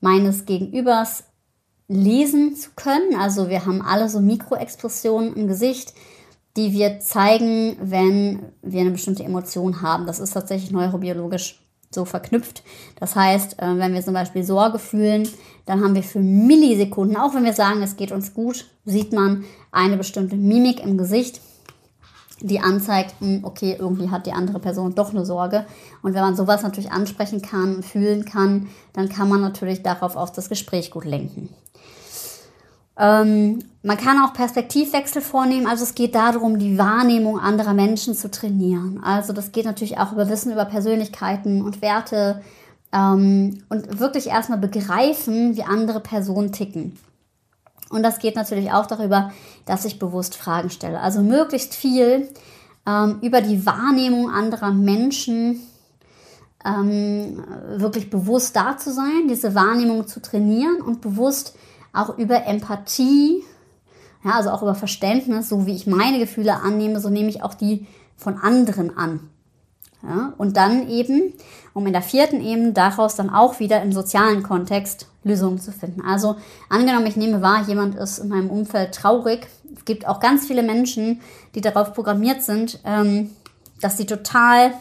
meines 0.01 0.47
Gegenübers 0.47 1.25
lesen 1.89 2.57
zu 2.57 2.71
können. 2.77 3.17
Also 3.19 3.49
wir 3.49 3.67
haben 3.67 3.83
alle 3.83 4.09
so 4.09 4.21
Mikroexpressionen 4.21 5.35
im 5.35 5.49
Gesicht, 5.49 5.95
die 6.57 6.73
wir 6.73 7.01
zeigen, 7.01 7.77
wenn 7.81 8.43
wir 8.63 8.83
eine 8.83 8.91
bestimmte 8.91 9.25
Emotion 9.25 9.83
haben. 9.83 10.07
Das 10.07 10.19
ist 10.19 10.33
tatsächlich 10.33 10.71
neurobiologisch 10.71 11.63
so 11.95 12.05
verknüpft. 12.05 12.63
Das 12.99 13.17
heißt, 13.17 13.61
äh, 13.61 13.79
wenn 13.79 13.95
wir 13.95 14.03
zum 14.03 14.15
Beispiel 14.15 14.45
Sorge 14.45 14.79
fühlen, 14.79 15.29
dann 15.67 15.83
haben 15.83 15.95
wir 15.95 16.03
für 16.03 16.21
Millisekunden, 16.21 17.17
auch 17.17 17.35
wenn 17.35 17.45
wir 17.45 17.53
sagen, 17.53 17.83
es 17.83 17.97
geht 17.97 18.13
uns 18.13 18.35
gut, 18.35 18.67
sieht 18.85 19.13
man 19.13 19.45
eine 19.71 19.97
bestimmte 19.97 20.37
Mimik 20.37 20.81
im 20.81 20.99
Gesicht, 20.99 21.41
die 22.43 22.61
anzeigt, 22.61 23.15
okay, 23.43 23.77
irgendwie 23.79 24.11
hat 24.11 24.27
die 24.27 24.33
andere 24.33 24.59
Person 24.59 24.95
doch 24.95 25.11
eine 25.11 25.25
Sorge. 25.25 25.65
Und 26.03 26.15
wenn 26.15 26.23
man 26.23 26.37
sowas 26.37 26.63
natürlich 26.63 26.93
ansprechen 26.93 27.43
kann, 27.43 27.83
fühlen 27.83 28.25
kann, 28.25 28.69
dann 28.93 29.09
kann 29.09 29.29
man 29.29 29.41
natürlich 29.41 29.83
darauf 29.83 30.17
auch 30.17 30.31
das 30.31 30.49
Gespräch 30.49 30.91
gut 30.91 31.05
lenken. 31.05 31.49
Ähm, 32.99 33.61
man 33.83 33.97
kann 33.97 34.23
auch 34.23 34.35
Perspektivwechsel 34.35 35.23
vornehmen. 35.23 35.67
Also 35.67 35.85
es 35.85 35.95
geht 35.95 36.15
darum, 36.15 36.59
die 36.59 36.79
Wahrnehmung 36.79 37.39
anderer 37.39 37.75
Menschen 37.75 38.15
zu 38.15 38.31
trainieren. 38.31 39.01
Also 39.03 39.33
das 39.33 39.53
geht 39.53 39.65
natürlich 39.65 39.99
auch 39.99 40.13
über 40.13 40.29
Wissen 40.29 40.53
über 40.53 40.65
Persönlichkeiten 40.65 41.63
und 41.63 41.81
Werte 41.81 42.43
ähm, 42.93 43.63
und 43.71 43.99
wirklich 43.99 44.29
erstmal 44.29 44.59
begreifen, 44.59 45.57
wie 45.57 45.63
andere 45.63 46.01
Personen 46.01 46.53
ticken. 46.53 46.99
Und 47.93 48.03
das 48.03 48.19
geht 48.19 48.37
natürlich 48.37 48.73
auch 48.73 48.87
darüber, 48.87 49.31
dass 49.67 49.85
ich 49.85 49.99
bewusst 49.99 50.35
Fragen 50.35 50.71
stelle. 50.71 51.01
Also 51.01 51.23
möglichst 51.23 51.75
viel 51.75 52.29
ähm, 52.87 53.19
über 53.23 53.41
die 53.41 53.65
Wahrnehmung 53.67 54.31
anderer 54.31 54.73
Menschen 54.73 55.61
ähm, 56.65 57.45
wirklich 57.77 58.11
bewusst 58.11 58.57
da 58.57 58.77
zu 58.79 58.93
sein, 58.93 59.29
diese 59.29 59.55
Wahrnehmung 59.55 60.07
zu 60.07 60.21
trainieren 60.21 60.81
und 60.81 61.01
bewusst 61.01 61.57
auch 61.93 62.19
über 62.19 62.47
Empathie, 62.47 63.43
ja, 64.25 64.33
also 64.33 64.51
auch 64.51 64.63
über 64.63 64.75
Verständnis, 64.75 65.49
so 65.49 65.67
wie 65.67 65.75
ich 65.75 65.87
meine 65.87 66.19
Gefühle 66.19 66.55
annehme, 66.55 67.01
so 67.01 67.11
nehme 67.11 67.29
ich 67.29 67.43
auch 67.43 67.55
die 67.55 67.87
von 68.17 68.39
anderen 68.39 68.97
an. 68.97 69.29
Ja, 70.05 70.33
und 70.37 70.57
dann 70.57 70.89
eben, 70.89 71.33
um 71.75 71.87
in 71.87 71.93
der 71.93 72.03
vierten 72.03 72.41
Ebene 72.41 72.73
daraus 72.73 73.15
dann 73.15 73.31
auch 73.31 73.61
wieder 73.61 73.83
im 73.83 73.93
sozialen 73.93 74.43
Kontext 74.43 75.07
Lösungen 75.23 75.61
zu 75.61 75.71
finden. 75.71 76.03
Also 76.03 76.37
angenommen, 76.69 77.07
ich 77.07 77.17
nehme 77.17 77.41
wahr, 77.41 77.65
jemand 77.69 77.95
ist 77.95 78.19
in 78.19 78.29
meinem 78.29 78.51
Umfeld 78.51 78.95
traurig. 78.95 79.47
Es 79.77 79.85
gibt 79.85 80.07
auch 80.09 80.19
ganz 80.19 80.47
viele 80.47 80.65
Menschen, 80.65 81.21
die 81.55 81.61
darauf 81.61 81.95
programmiert 81.95 82.43
sind, 82.43 82.81
ähm, 82.85 83.31
dass 83.81 83.97
sie 83.97 84.07
total 84.07 84.73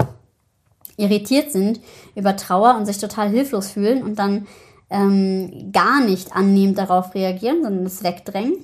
irritiert 0.98 1.52
sind 1.52 1.80
über 2.16 2.36
Trauer 2.36 2.76
und 2.76 2.86
sich 2.86 2.98
total 2.98 3.30
hilflos 3.30 3.70
fühlen 3.70 4.04
und 4.04 4.18
dann 4.18 4.48
ähm, 4.90 5.72
gar 5.72 6.04
nicht 6.04 6.36
annehmend 6.36 6.78
darauf 6.78 7.16
reagieren, 7.16 7.64
sondern 7.64 7.86
es 7.86 8.04
wegdrängen. 8.04 8.58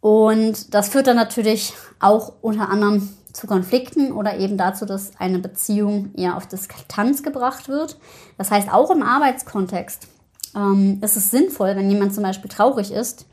Und 0.00 0.74
das 0.74 0.88
führt 0.88 1.06
dann 1.06 1.16
natürlich 1.16 1.72
auch 1.98 2.34
unter 2.42 2.68
anderem 2.68 3.08
zu 3.36 3.46
Konflikten 3.46 4.12
oder 4.12 4.38
eben 4.38 4.56
dazu, 4.56 4.86
dass 4.86 5.12
eine 5.18 5.38
Beziehung 5.38 6.10
eher 6.14 6.36
auf 6.36 6.46
Distanz 6.46 7.22
gebracht 7.22 7.68
wird. 7.68 7.98
Das 8.38 8.50
heißt, 8.50 8.72
auch 8.72 8.90
im 8.90 9.02
Arbeitskontext 9.02 10.08
ähm, 10.54 10.98
ist 11.02 11.16
es 11.16 11.30
sinnvoll, 11.30 11.76
wenn 11.76 11.90
jemand 11.90 12.14
zum 12.14 12.22
Beispiel 12.22 12.50
traurig 12.50 12.90
ist, 12.90 13.26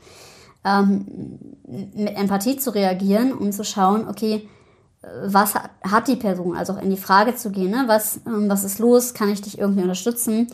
ähm, 0.62 1.38
mit 1.66 2.16
Empathie 2.16 2.58
zu 2.58 2.74
reagieren 2.74 3.32
und 3.32 3.52
zu 3.52 3.64
schauen, 3.64 4.06
okay, 4.06 4.48
was 5.24 5.54
hat 5.54 6.08
die 6.08 6.16
Person? 6.16 6.56
Also 6.56 6.74
auch 6.74 6.82
in 6.82 6.90
die 6.90 6.96
Frage 6.96 7.34
zu 7.34 7.50
gehen, 7.50 7.70
ne? 7.70 7.84
was, 7.86 8.20
ähm, 8.26 8.48
was 8.48 8.64
ist 8.64 8.78
los? 8.78 9.14
Kann 9.14 9.30
ich 9.30 9.40
dich 9.40 9.58
irgendwie 9.58 9.82
unterstützen? 9.82 10.48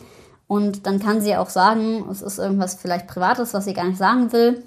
Und 0.47 0.85
dann 0.85 0.99
kann 0.99 1.21
sie 1.21 1.35
auch 1.35 1.49
sagen, 1.49 2.05
es 2.09 2.21
ist 2.21 2.37
irgendwas 2.37 2.75
vielleicht 2.75 3.07
Privates, 3.07 3.53
was 3.53 3.65
sie 3.65 3.73
gar 3.73 3.85
nicht 3.85 3.97
sagen 3.97 4.31
will. 4.31 4.63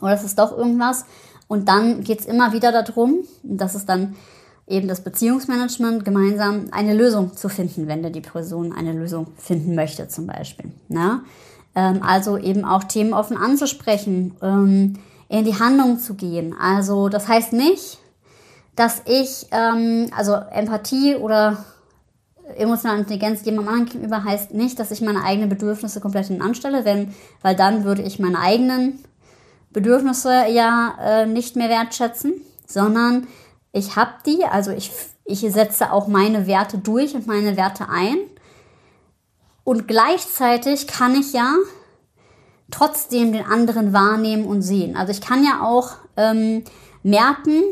Oder 0.00 0.12
es 0.12 0.24
ist 0.24 0.38
doch 0.38 0.56
irgendwas. 0.56 1.04
Und 1.48 1.68
dann 1.68 2.04
geht 2.04 2.20
es 2.20 2.26
immer 2.26 2.52
wieder 2.52 2.70
darum, 2.70 3.24
dass 3.42 3.74
es 3.74 3.86
dann 3.86 4.14
eben 4.66 4.86
das 4.86 5.02
Beziehungsmanagement 5.02 6.04
gemeinsam 6.04 6.66
eine 6.70 6.94
Lösung 6.94 7.36
zu 7.36 7.48
finden, 7.48 7.88
wenn 7.88 8.12
die 8.12 8.20
Person 8.20 8.72
eine 8.72 8.92
Lösung 8.92 9.28
finden 9.36 9.74
möchte 9.74 10.08
zum 10.08 10.26
Beispiel. 10.26 10.70
Ne? 10.88 11.22
Ähm, 11.74 12.02
also 12.02 12.36
eben 12.36 12.64
auch 12.64 12.84
Themen 12.84 13.14
offen 13.14 13.36
anzusprechen, 13.36 14.36
ähm, 14.42 14.94
in 15.28 15.44
die 15.44 15.58
Handlung 15.58 15.98
zu 15.98 16.14
gehen. 16.14 16.54
Also 16.58 17.08
das 17.08 17.28
heißt 17.28 17.54
nicht, 17.54 17.98
dass 18.76 19.02
ich, 19.06 19.46
ähm, 19.50 20.10
also 20.16 20.34
Empathie 20.34 21.16
oder 21.16 21.64
emotionale 22.56 23.00
Intelligenz 23.00 23.44
jemandem 23.44 23.68
anderen 23.68 23.92
gegenüber 23.92 24.24
heißt 24.24 24.54
nicht, 24.54 24.78
dass 24.78 24.90
ich 24.90 25.00
meine 25.00 25.22
eigenen 25.22 25.48
Bedürfnisse 25.48 26.00
komplett 26.00 26.26
hinten 26.26 26.42
anstelle, 26.42 26.82
denn, 26.82 27.14
weil 27.42 27.54
dann 27.54 27.84
würde 27.84 28.02
ich 28.02 28.18
meine 28.18 28.38
eigenen 28.38 28.98
Bedürfnisse 29.70 30.46
ja 30.48 30.96
äh, 31.00 31.26
nicht 31.26 31.56
mehr 31.56 31.68
wertschätzen, 31.68 32.34
sondern 32.66 33.26
ich 33.72 33.96
habe 33.96 34.12
die, 34.26 34.44
also 34.44 34.70
ich, 34.70 34.90
ich 35.24 35.40
setze 35.40 35.92
auch 35.92 36.08
meine 36.08 36.46
Werte 36.46 36.78
durch 36.78 37.14
und 37.14 37.26
meine 37.26 37.56
Werte 37.56 37.88
ein. 37.88 38.16
Und 39.64 39.86
gleichzeitig 39.86 40.86
kann 40.86 41.14
ich 41.14 41.32
ja 41.32 41.52
trotzdem 42.70 43.32
den 43.32 43.44
anderen 43.44 43.92
wahrnehmen 43.92 44.46
und 44.46 44.62
sehen. 44.62 44.96
Also 44.96 45.12
ich 45.12 45.20
kann 45.20 45.44
ja 45.44 45.62
auch 45.62 45.96
ähm, 46.16 46.64
merken, 47.02 47.62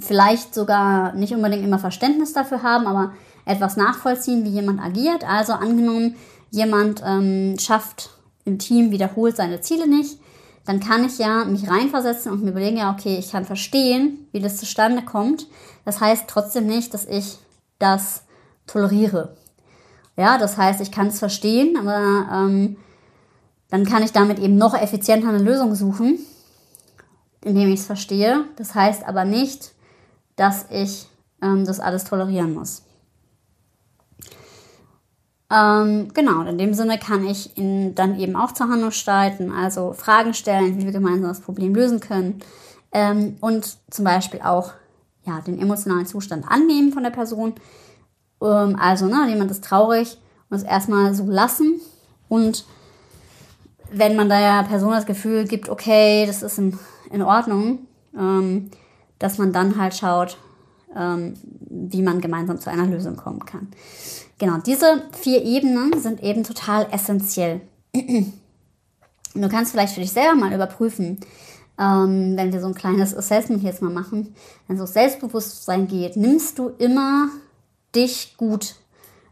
vielleicht 0.00 0.54
sogar 0.54 1.14
nicht 1.14 1.34
unbedingt 1.34 1.64
immer 1.64 1.78
Verständnis 1.78 2.32
dafür 2.32 2.62
haben, 2.62 2.86
aber 2.86 3.12
etwas 3.44 3.76
nachvollziehen, 3.76 4.44
wie 4.44 4.50
jemand 4.50 4.80
agiert. 4.80 5.24
Also 5.24 5.52
angenommen, 5.52 6.16
jemand 6.50 7.02
ähm, 7.06 7.56
schafft 7.58 8.10
im 8.44 8.58
Team 8.58 8.90
wiederholt 8.90 9.36
seine 9.36 9.60
Ziele 9.60 9.88
nicht, 9.88 10.18
dann 10.66 10.80
kann 10.80 11.04
ich 11.04 11.18
ja 11.18 11.44
mich 11.44 11.68
reinversetzen 11.68 12.32
und 12.32 12.42
mir 12.42 12.50
überlegen, 12.50 12.78
ja, 12.78 12.92
okay, 12.92 13.16
ich 13.18 13.32
kann 13.32 13.44
verstehen, 13.44 14.26
wie 14.32 14.40
das 14.40 14.56
zustande 14.56 15.02
kommt. 15.02 15.46
Das 15.84 16.00
heißt 16.00 16.24
trotzdem 16.26 16.66
nicht, 16.66 16.94
dass 16.94 17.04
ich 17.04 17.38
das 17.78 18.22
toleriere. 18.66 19.36
Ja, 20.16 20.38
das 20.38 20.56
heißt, 20.56 20.80
ich 20.80 20.90
kann 20.90 21.08
es 21.08 21.18
verstehen, 21.18 21.76
aber 21.76 22.28
ähm, 22.32 22.76
dann 23.68 23.84
kann 23.84 24.02
ich 24.02 24.12
damit 24.12 24.38
eben 24.38 24.56
noch 24.56 24.74
effizienter 24.74 25.28
eine 25.28 25.38
Lösung 25.38 25.74
suchen 25.74 26.18
indem 27.44 27.68
ich 27.68 27.80
es 27.80 27.86
verstehe. 27.86 28.44
Das 28.56 28.74
heißt 28.74 29.06
aber 29.06 29.24
nicht, 29.24 29.72
dass 30.36 30.66
ich 30.70 31.06
ähm, 31.42 31.64
das 31.64 31.80
alles 31.80 32.04
tolerieren 32.04 32.54
muss. 32.54 32.83
Ähm, 35.54 36.08
genau, 36.12 36.42
in 36.42 36.58
dem 36.58 36.74
Sinne 36.74 36.98
kann 36.98 37.24
ich 37.26 37.56
ihn 37.56 37.94
dann 37.94 38.18
eben 38.18 38.34
auch 38.34 38.52
zur 38.52 38.68
Handlung 38.68 38.90
gestalten, 38.90 39.52
also 39.52 39.92
Fragen 39.92 40.34
stellen, 40.34 40.78
wie 40.78 40.84
wir 40.84 40.92
gemeinsam 40.92 41.28
das 41.28 41.40
Problem 41.40 41.74
lösen 41.74 42.00
können 42.00 42.40
ähm, 42.92 43.36
und 43.40 43.76
zum 43.90 44.04
Beispiel 44.04 44.40
auch 44.40 44.72
ja, 45.24 45.40
den 45.40 45.60
emotionalen 45.60 46.06
Zustand 46.06 46.44
annehmen 46.48 46.92
von 46.92 47.02
der 47.04 47.10
Person. 47.10 47.54
Ähm, 48.42 48.76
also, 48.80 49.06
ne, 49.06 49.28
jemand 49.28 49.50
ist 49.50 49.62
traurig 49.62 50.18
und 50.50 50.56
es 50.56 50.64
erstmal 50.64 51.14
so 51.14 51.24
lassen 51.24 51.80
und 52.28 52.64
wenn 53.92 54.16
man 54.16 54.28
der 54.28 54.64
Person 54.64 54.90
das 54.90 55.06
Gefühl 55.06 55.44
gibt, 55.44 55.68
okay, 55.68 56.24
das 56.26 56.42
ist 56.42 56.58
ein 56.58 56.78
in 57.10 57.22
Ordnung, 57.22 57.86
ähm, 58.18 58.70
dass 59.20 59.38
man 59.38 59.52
dann 59.52 59.78
halt 59.78 59.94
schaut, 59.94 60.36
ähm, 60.94 61.34
wie 61.68 62.02
man 62.02 62.20
gemeinsam 62.20 62.60
zu 62.60 62.70
einer 62.70 62.86
Lösung 62.86 63.16
kommen 63.16 63.44
kann. 63.44 63.68
Genau, 64.38 64.58
diese 64.58 65.02
vier 65.12 65.44
Ebenen 65.44 66.00
sind 66.00 66.22
eben 66.22 66.44
total 66.44 66.86
essentiell. 66.90 67.60
du 67.94 69.48
kannst 69.48 69.72
vielleicht 69.72 69.94
für 69.94 70.00
dich 70.00 70.12
selber 70.12 70.34
mal 70.34 70.52
überprüfen, 70.52 71.18
ähm, 71.78 72.36
wenn 72.36 72.52
wir 72.52 72.60
so 72.60 72.68
ein 72.68 72.74
kleines 72.74 73.16
Assessment 73.16 73.62
jetzt 73.62 73.82
mal 73.82 73.92
machen, 73.92 74.34
wenn 74.66 74.76
es 74.76 74.82
um 74.82 74.86
Selbstbewusstsein 74.86 75.88
geht, 75.88 76.16
nimmst 76.16 76.58
du 76.58 76.68
immer 76.78 77.28
dich 77.94 78.36
gut 78.36 78.76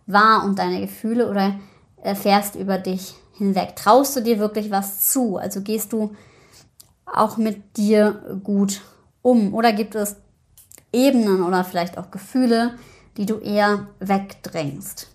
wahr 0.07 0.45
und 0.45 0.59
deine 0.59 0.81
Gefühle 0.81 1.29
oder 1.31 1.55
erfährst 2.03 2.57
über 2.57 2.79
dich 2.79 3.15
hinweg? 3.37 3.77
Traust 3.77 4.17
du 4.17 4.21
dir 4.21 4.39
wirklich 4.39 4.71
was 4.71 5.11
zu? 5.11 5.37
Also 5.37 5.61
gehst 5.61 5.93
du 5.93 6.15
auch 7.07 7.37
mit 7.37 7.77
dir 7.77 8.41
gut 8.43 8.81
um? 9.23 9.55
Oder 9.55 9.73
gibt 9.73 9.95
es 9.95 10.17
Ebenen 10.93 11.43
oder 11.43 11.65
vielleicht 11.65 11.99
auch 11.99 12.11
Gefühle, 12.11 12.79
die 13.17 13.27
du 13.27 13.39
eher 13.39 13.89
wegdrängst? 14.01 15.09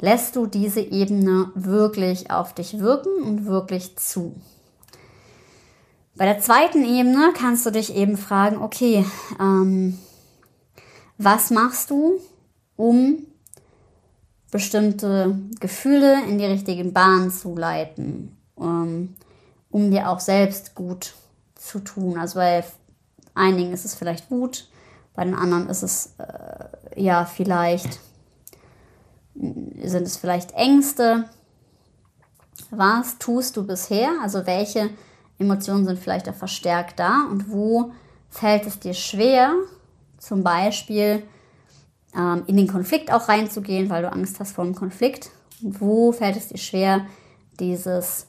Lässt 0.00 0.36
du 0.36 0.46
diese 0.46 0.80
Ebene 0.80 1.50
wirklich 1.54 2.30
auf 2.30 2.54
dich 2.54 2.78
wirken 2.80 3.22
und 3.22 3.46
wirklich 3.46 3.96
zu? 3.96 4.34
Bei 6.16 6.24
der 6.24 6.40
zweiten 6.40 6.84
Ebene 6.84 7.32
kannst 7.34 7.66
du 7.66 7.70
dich 7.70 7.94
eben 7.94 8.16
fragen, 8.16 8.58
okay, 8.58 9.04
ähm, 9.40 9.98
was 11.18 11.50
machst 11.50 11.90
du, 11.90 12.20
um 12.76 13.26
bestimmte 14.50 15.38
Gefühle 15.60 16.24
in 16.26 16.38
die 16.38 16.46
richtigen 16.46 16.92
Bahnen 16.92 17.30
zu 17.30 17.56
leiten, 17.56 18.36
um, 18.54 19.14
um 19.70 19.90
dir 19.90 20.08
auch 20.08 20.20
selbst 20.20 20.74
gut 20.74 21.04
zu 21.04 21.26
zu 21.66 21.80
tun. 21.80 22.18
Also 22.18 22.38
bei 22.38 22.64
einigen 23.34 23.72
ist 23.72 23.84
es 23.84 23.94
vielleicht 23.94 24.30
Wut, 24.30 24.68
bei 25.16 25.24
den 25.24 25.34
anderen 25.34 25.68
ist 25.68 25.82
es 25.82 26.14
äh, 26.18 27.02
ja 27.02 27.24
vielleicht, 27.24 27.98
sind 29.34 30.06
es 30.06 30.16
vielleicht 30.16 30.52
Ängste. 30.52 31.24
Was 32.70 33.18
tust 33.18 33.56
du 33.56 33.66
bisher? 33.66 34.10
Also 34.22 34.46
welche 34.46 34.90
Emotionen 35.38 35.86
sind 35.86 35.98
vielleicht 35.98 36.28
auch 36.28 36.34
verstärkt 36.34 37.00
da 37.00 37.26
und 37.30 37.50
wo 37.50 37.92
fällt 38.28 38.66
es 38.66 38.78
dir 38.78 38.94
schwer, 38.94 39.52
zum 40.18 40.42
Beispiel 40.42 41.22
ähm, 42.14 42.44
in 42.46 42.56
den 42.56 42.68
Konflikt 42.68 43.10
auch 43.10 43.28
reinzugehen, 43.28 43.88
weil 43.88 44.02
du 44.02 44.12
Angst 44.12 44.38
hast 44.38 44.52
vor 44.52 44.64
dem 44.64 44.74
Konflikt? 44.74 45.30
Und 45.62 45.80
wo 45.80 46.12
fällt 46.12 46.36
es 46.36 46.48
dir 46.48 46.58
schwer, 46.58 47.06
dieses 47.58 48.26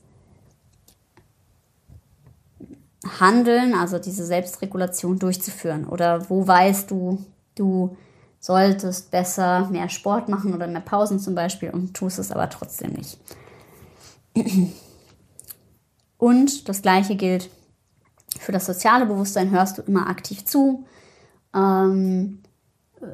Handeln, 3.19 3.73
also 3.73 3.99
diese 3.99 4.25
Selbstregulation 4.25 5.19
durchzuführen? 5.19 5.85
Oder 5.85 6.29
wo 6.29 6.47
weißt 6.47 6.89
du, 6.91 7.23
du 7.55 7.95
solltest 8.39 9.11
besser 9.11 9.67
mehr 9.69 9.89
Sport 9.89 10.29
machen 10.29 10.53
oder 10.53 10.67
mehr 10.67 10.81
Pausen 10.81 11.19
zum 11.19 11.35
Beispiel 11.35 11.69
und 11.69 11.93
tust 11.93 12.19
es 12.19 12.31
aber 12.31 12.49
trotzdem 12.49 12.93
nicht? 12.93 13.19
Und 16.17 16.67
das 16.67 16.81
gleiche 16.81 17.15
gilt 17.15 17.49
für 18.39 18.51
das 18.51 18.65
soziale 18.65 19.05
Bewusstsein. 19.05 19.51
Hörst 19.51 19.77
du 19.77 19.81
immer 19.83 20.07
aktiv 20.07 20.45
zu? 20.45 20.85
Ähm, 21.53 22.41
äh, 23.01 23.05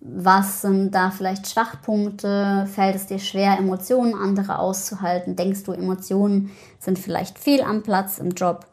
was 0.00 0.62
sind 0.62 0.94
da 0.94 1.10
vielleicht 1.10 1.48
Schwachpunkte? 1.48 2.68
Fällt 2.72 2.94
es 2.94 3.06
dir 3.06 3.18
schwer, 3.18 3.58
Emotionen 3.58 4.14
anderer 4.14 4.60
auszuhalten? 4.60 5.36
Denkst 5.36 5.64
du, 5.64 5.72
Emotionen 5.72 6.50
sind 6.78 6.98
vielleicht 6.98 7.38
fehl 7.38 7.62
am 7.62 7.82
Platz 7.82 8.18
im 8.18 8.30
Job? 8.30 8.66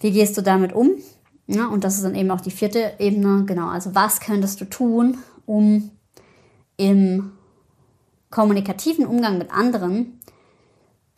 Wie 0.00 0.10
gehst 0.10 0.36
du 0.36 0.42
damit 0.42 0.72
um? 0.72 0.92
Ja, 1.46 1.66
und 1.66 1.84
das 1.84 1.96
ist 1.96 2.04
dann 2.04 2.14
eben 2.14 2.30
auch 2.30 2.40
die 2.40 2.50
vierte 2.50 2.94
Ebene. 2.98 3.44
Genau, 3.44 3.68
also 3.68 3.94
was 3.94 4.20
könntest 4.20 4.60
du 4.60 4.64
tun, 4.64 5.18
um 5.46 5.90
im 6.76 7.32
kommunikativen 8.30 9.06
Umgang 9.06 9.36
mit 9.36 9.50
anderen 9.52 10.20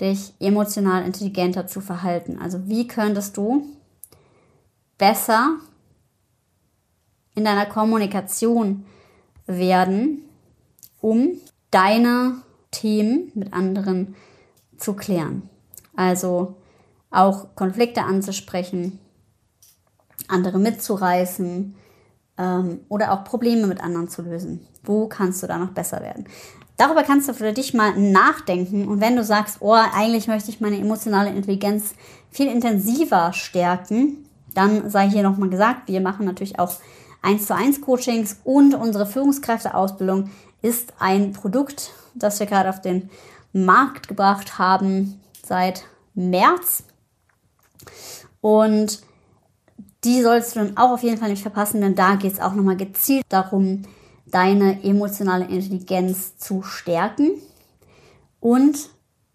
dich 0.01 0.35
emotional 0.41 1.05
intelligenter 1.05 1.67
zu 1.67 1.81
verhalten? 1.81 2.39
Also 2.39 2.67
wie 2.67 2.89
könntest 2.89 3.37
du 3.37 3.67
besser 4.99 5.59
in 7.35 7.45
deiner 7.45 7.67
Kommunikation 7.67 8.85
werden, 9.47 10.23
um 11.01 11.33
deine 11.71 12.43
Themen 12.71 13.31
mit 13.35 13.53
anderen 13.53 14.17
zu 14.77 14.95
klären? 14.95 15.49
Also 15.95 16.57
auch 17.13 17.55
Konflikte 17.55 18.03
anzusprechen, 18.05 18.99
andere 20.29 20.59
mitzureißen 20.59 21.75
ähm, 22.39 22.81
oder 22.89 23.13
auch 23.13 23.25
Probleme 23.25 23.67
mit 23.67 23.83
anderen 23.83 24.09
zu 24.09 24.23
lösen. 24.23 24.67
Wo 24.83 25.09
kannst 25.09 25.43
du 25.43 25.47
da 25.47 25.59
noch 25.59 25.71
besser 25.71 26.01
werden? 26.01 26.27
Darüber 26.77 27.03
kannst 27.03 27.29
du 27.29 27.35
für 27.35 27.53
dich 27.53 27.75
mal 27.75 27.97
nachdenken 27.97 28.89
und 28.89 29.01
wenn 29.01 29.15
du 29.15 29.23
sagst, 29.23 29.59
oh, 29.61 29.73
eigentlich 29.73 30.27
möchte 30.27 30.51
ich 30.51 30.61
meine 30.61 30.79
emotionale 30.79 31.31
Intelligenz 31.31 31.95
viel 32.31 32.49
intensiver 32.49 33.33
stärken, 33.33 34.27
dann 34.55 34.91
sei 34.91 35.09
hier 35.09 35.23
nochmal 35.23 35.51
gesagt, 35.51 35.89
wir 35.89 36.01
machen 36.01 36.27
natürlich 36.27 36.59
auch 36.59 36.73
1 37.23 37.47
zu 37.47 37.55
1 37.55 37.81
Coachings 37.83 38.41
und 38.43 38.75
unsere 38.75 39.07
Führungskräfteausbildung 39.07 40.31
ist 40.61 40.95
ein 40.99 41.33
Produkt, 41.33 41.93
das 42.15 42.41
wir 42.41 42.47
gerade 42.47 42.69
auf 42.69 42.81
den 42.81 43.11
Markt 43.53 44.09
gebracht 44.09 44.59
haben 44.59 45.21
seit 45.45 45.85
März. 46.15 46.85
Und 48.41 49.03
die 50.05 50.23
sollst 50.23 50.55
du 50.55 50.61
dann 50.61 50.77
auch 50.77 50.91
auf 50.91 51.03
jeden 51.03 51.19
Fall 51.19 51.31
nicht 51.31 51.43
verpassen, 51.43 51.81
denn 51.81 51.95
da 51.95 52.17
geht 52.17 52.33
es 52.33 52.41
auch 52.41 52.55
nochmal 52.55 52.77
gezielt 52.77 53.25
darum, 53.29 53.83
deine 54.27 54.83
emotionale 54.83 55.45
Intelligenz 55.45 56.37
zu 56.39 56.63
stärken 56.63 57.33
und 58.41 58.89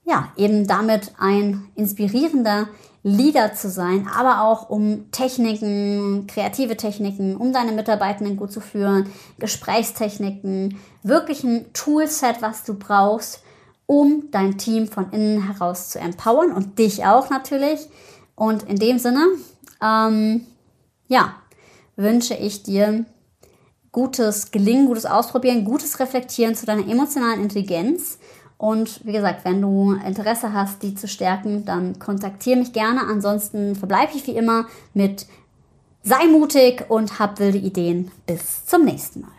ja, 0.03 0.29
eben 0.37 0.67
damit 0.67 1.13
ein 1.17 1.69
inspirierender 1.75 2.67
Leader 3.03 3.53
zu 3.53 3.69
sein, 3.69 4.07
aber 4.13 4.41
auch 4.41 4.69
um 4.69 5.11
Techniken, 5.11 6.27
kreative 6.27 6.75
Techniken, 6.75 7.37
um 7.37 7.53
deine 7.53 7.71
Mitarbeitenden 7.71 8.35
gut 8.35 8.51
zu 8.51 8.59
führen, 8.59 9.09
Gesprächstechniken, 9.39 10.77
wirklich 11.03 11.43
ein 11.43 11.71
Toolset, 11.73 12.41
was 12.41 12.63
du 12.63 12.73
brauchst, 12.73 13.43
um 13.85 14.29
dein 14.31 14.57
Team 14.57 14.87
von 14.87 15.11
innen 15.11 15.43
heraus 15.47 15.89
zu 15.89 15.99
empowern 15.99 16.51
und 16.51 16.79
dich 16.79 17.05
auch 17.05 17.29
natürlich. 17.29 17.87
Und 18.37 18.63
in 18.63 18.77
dem 18.77 18.99
Sinne, 18.99 19.25
ähm, 19.81 20.45
ja, 21.07 21.33
wünsche 21.95 22.35
ich 22.35 22.61
dir 22.61 23.03
gutes 23.91 24.51
Gelingen, 24.51 24.85
gutes 24.85 25.07
Ausprobieren, 25.07 25.65
gutes 25.65 25.99
Reflektieren 25.99 26.53
zu 26.53 26.67
deiner 26.67 26.87
emotionalen 26.87 27.41
Intelligenz. 27.41 28.19
Und 28.57 29.03
wie 29.03 29.11
gesagt, 29.11 29.43
wenn 29.43 29.59
du 29.59 29.93
Interesse 30.05 30.53
hast, 30.53 30.83
die 30.83 30.93
zu 30.93 31.07
stärken, 31.07 31.65
dann 31.65 31.97
kontaktiere 31.97 32.59
mich 32.59 32.73
gerne. 32.73 33.01
Ansonsten 33.07 33.75
verbleibe 33.75 34.11
ich 34.15 34.27
wie 34.27 34.37
immer 34.37 34.67
mit 34.93 35.25
sei 36.03 36.27
mutig 36.27 36.85
und 36.89 37.17
hab 37.17 37.39
wilde 37.39 37.57
Ideen. 37.57 38.11
Bis 38.27 38.65
zum 38.67 38.85
nächsten 38.85 39.21
Mal. 39.21 39.36